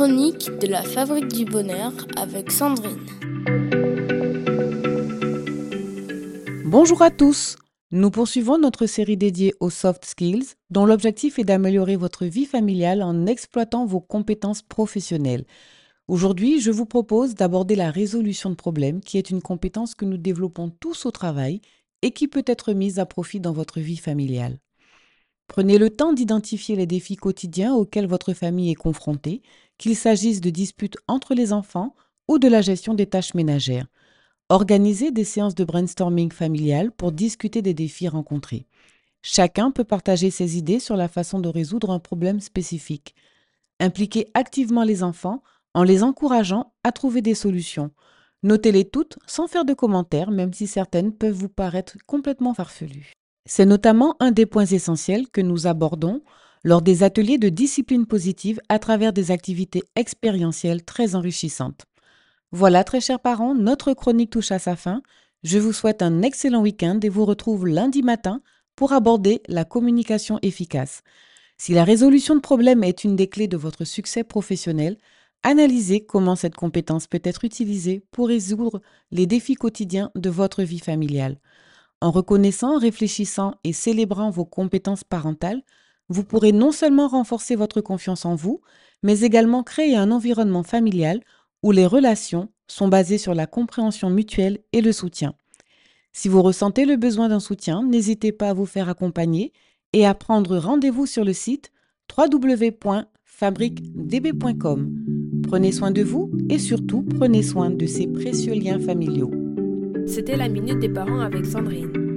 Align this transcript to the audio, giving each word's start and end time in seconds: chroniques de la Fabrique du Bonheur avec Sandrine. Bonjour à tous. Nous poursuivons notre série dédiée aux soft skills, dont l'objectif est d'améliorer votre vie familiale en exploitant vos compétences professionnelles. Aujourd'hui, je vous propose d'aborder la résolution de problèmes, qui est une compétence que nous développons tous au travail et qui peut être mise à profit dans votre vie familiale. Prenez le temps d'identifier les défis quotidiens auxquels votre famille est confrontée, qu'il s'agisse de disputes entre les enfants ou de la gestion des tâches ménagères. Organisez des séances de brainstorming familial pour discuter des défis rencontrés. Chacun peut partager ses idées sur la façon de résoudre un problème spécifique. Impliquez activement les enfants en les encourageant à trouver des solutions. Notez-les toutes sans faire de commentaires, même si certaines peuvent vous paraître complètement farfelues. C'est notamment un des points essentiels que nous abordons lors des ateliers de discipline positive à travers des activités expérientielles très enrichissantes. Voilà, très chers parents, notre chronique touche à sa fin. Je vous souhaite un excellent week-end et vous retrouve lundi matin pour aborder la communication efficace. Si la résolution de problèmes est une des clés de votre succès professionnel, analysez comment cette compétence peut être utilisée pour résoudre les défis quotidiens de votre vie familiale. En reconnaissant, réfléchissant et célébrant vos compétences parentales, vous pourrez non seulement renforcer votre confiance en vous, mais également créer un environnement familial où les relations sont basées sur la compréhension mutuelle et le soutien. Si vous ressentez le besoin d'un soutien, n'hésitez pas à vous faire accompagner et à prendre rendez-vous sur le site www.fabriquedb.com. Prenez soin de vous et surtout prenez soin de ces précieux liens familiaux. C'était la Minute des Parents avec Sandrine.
chroniques 0.00 0.50
de 0.62 0.66
la 0.66 0.82
Fabrique 0.82 1.28
du 1.28 1.44
Bonheur 1.44 1.92
avec 2.16 2.50
Sandrine. 2.50 3.04
Bonjour 6.64 7.02
à 7.02 7.10
tous. 7.10 7.56
Nous 7.90 8.10
poursuivons 8.10 8.56
notre 8.56 8.86
série 8.86 9.18
dédiée 9.18 9.52
aux 9.60 9.68
soft 9.68 10.06
skills, 10.06 10.54
dont 10.70 10.86
l'objectif 10.86 11.38
est 11.38 11.44
d'améliorer 11.44 11.96
votre 11.96 12.24
vie 12.24 12.46
familiale 12.46 13.02
en 13.02 13.26
exploitant 13.26 13.84
vos 13.84 14.00
compétences 14.00 14.62
professionnelles. 14.62 15.44
Aujourd'hui, 16.08 16.62
je 16.62 16.70
vous 16.70 16.86
propose 16.86 17.34
d'aborder 17.34 17.76
la 17.76 17.90
résolution 17.90 18.48
de 18.48 18.54
problèmes, 18.54 19.02
qui 19.02 19.18
est 19.18 19.28
une 19.28 19.42
compétence 19.42 19.94
que 19.94 20.06
nous 20.06 20.16
développons 20.16 20.70
tous 20.70 21.04
au 21.04 21.10
travail 21.10 21.60
et 22.00 22.12
qui 22.12 22.26
peut 22.26 22.44
être 22.46 22.72
mise 22.72 22.98
à 22.98 23.04
profit 23.04 23.38
dans 23.38 23.52
votre 23.52 23.80
vie 23.80 23.98
familiale. 23.98 24.60
Prenez 25.50 25.78
le 25.78 25.90
temps 25.90 26.12
d'identifier 26.12 26.76
les 26.76 26.86
défis 26.86 27.16
quotidiens 27.16 27.74
auxquels 27.74 28.06
votre 28.06 28.34
famille 28.34 28.70
est 28.70 28.76
confrontée, 28.76 29.42
qu'il 29.78 29.96
s'agisse 29.96 30.40
de 30.40 30.48
disputes 30.48 30.96
entre 31.08 31.34
les 31.34 31.52
enfants 31.52 31.96
ou 32.28 32.38
de 32.38 32.46
la 32.46 32.60
gestion 32.60 32.94
des 32.94 33.06
tâches 33.06 33.34
ménagères. 33.34 33.88
Organisez 34.48 35.10
des 35.10 35.24
séances 35.24 35.56
de 35.56 35.64
brainstorming 35.64 36.30
familial 36.30 36.92
pour 36.92 37.10
discuter 37.10 37.62
des 37.62 37.74
défis 37.74 38.06
rencontrés. 38.06 38.68
Chacun 39.22 39.72
peut 39.72 39.82
partager 39.82 40.30
ses 40.30 40.56
idées 40.56 40.78
sur 40.78 40.94
la 40.94 41.08
façon 41.08 41.40
de 41.40 41.48
résoudre 41.48 41.90
un 41.90 41.98
problème 41.98 42.38
spécifique. 42.38 43.16
Impliquez 43.80 44.28
activement 44.34 44.84
les 44.84 45.02
enfants 45.02 45.42
en 45.74 45.82
les 45.82 46.04
encourageant 46.04 46.74
à 46.84 46.92
trouver 46.92 47.22
des 47.22 47.34
solutions. 47.34 47.90
Notez-les 48.44 48.84
toutes 48.84 49.18
sans 49.26 49.48
faire 49.48 49.64
de 49.64 49.74
commentaires, 49.74 50.30
même 50.30 50.52
si 50.52 50.68
certaines 50.68 51.12
peuvent 51.12 51.34
vous 51.34 51.48
paraître 51.48 51.96
complètement 52.06 52.54
farfelues. 52.54 53.14
C'est 53.46 53.66
notamment 53.66 54.16
un 54.20 54.30
des 54.30 54.46
points 54.46 54.66
essentiels 54.66 55.28
que 55.28 55.40
nous 55.40 55.66
abordons 55.66 56.22
lors 56.62 56.82
des 56.82 57.02
ateliers 57.02 57.38
de 57.38 57.48
discipline 57.48 58.06
positive 58.06 58.60
à 58.68 58.78
travers 58.78 59.12
des 59.12 59.30
activités 59.30 59.82
expérientielles 59.96 60.84
très 60.84 61.14
enrichissantes. 61.14 61.86
Voilà, 62.52 62.84
très 62.84 63.00
chers 63.00 63.20
parents, 63.20 63.54
notre 63.54 63.94
chronique 63.94 64.30
touche 64.30 64.52
à 64.52 64.58
sa 64.58 64.76
fin. 64.76 65.02
Je 65.42 65.58
vous 65.58 65.72
souhaite 65.72 66.02
un 66.02 66.22
excellent 66.22 66.62
week-end 66.62 67.00
et 67.02 67.08
vous 67.08 67.24
retrouve 67.24 67.66
lundi 67.66 68.02
matin 68.02 68.42
pour 68.76 68.92
aborder 68.92 69.40
la 69.48 69.64
communication 69.64 70.38
efficace. 70.42 71.02
Si 71.56 71.72
la 71.72 71.84
résolution 71.84 72.34
de 72.34 72.40
problèmes 72.40 72.84
est 72.84 73.04
une 73.04 73.16
des 73.16 73.28
clés 73.28 73.48
de 73.48 73.56
votre 73.56 73.84
succès 73.84 74.24
professionnel, 74.24 74.96
analysez 75.42 76.04
comment 76.04 76.36
cette 76.36 76.56
compétence 76.56 77.06
peut 77.06 77.20
être 77.24 77.44
utilisée 77.44 78.02
pour 78.10 78.28
résoudre 78.28 78.80
les 79.10 79.26
défis 79.26 79.54
quotidiens 79.54 80.10
de 80.14 80.30
votre 80.30 80.62
vie 80.62 80.78
familiale. 80.78 81.38
En 82.00 82.10
reconnaissant, 82.10 82.78
réfléchissant 82.78 83.54
et 83.62 83.72
célébrant 83.72 84.30
vos 84.30 84.46
compétences 84.46 85.04
parentales, 85.04 85.62
vous 86.08 86.24
pourrez 86.24 86.52
non 86.52 86.72
seulement 86.72 87.08
renforcer 87.08 87.56
votre 87.56 87.80
confiance 87.80 88.24
en 88.24 88.34
vous, 88.34 88.62
mais 89.02 89.20
également 89.20 89.62
créer 89.62 89.96
un 89.96 90.10
environnement 90.10 90.62
familial 90.62 91.20
où 91.62 91.72
les 91.72 91.86
relations 91.86 92.48
sont 92.66 92.88
basées 92.88 93.18
sur 93.18 93.34
la 93.34 93.46
compréhension 93.46 94.08
mutuelle 94.10 94.58
et 94.72 94.80
le 94.80 94.92
soutien. 94.92 95.34
Si 96.12 96.28
vous 96.28 96.42
ressentez 96.42 96.86
le 96.86 96.96
besoin 96.96 97.28
d'un 97.28 97.38
soutien, 97.38 97.84
n'hésitez 97.84 98.32
pas 98.32 98.48
à 98.50 98.54
vous 98.54 98.66
faire 98.66 98.88
accompagner 98.88 99.52
et 99.92 100.06
à 100.06 100.14
prendre 100.14 100.56
rendez-vous 100.56 101.06
sur 101.06 101.24
le 101.24 101.32
site 101.32 101.70
www.fabriquedb.com. 102.16 104.90
Prenez 105.46 105.72
soin 105.72 105.90
de 105.90 106.02
vous 106.02 106.30
et 106.48 106.58
surtout 106.58 107.02
prenez 107.02 107.42
soin 107.42 107.68
de 107.70 107.86
ces 107.86 108.06
précieux 108.06 108.54
liens 108.54 108.80
familiaux. 108.80 109.39
C'était 110.06 110.36
la 110.36 110.48
Minute 110.48 110.78
des 110.78 110.88
Parents 110.88 111.20
avec 111.20 111.46
Sandrine. 111.46 112.09